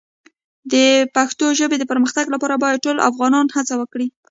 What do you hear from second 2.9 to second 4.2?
افغانان هڅه وکړي.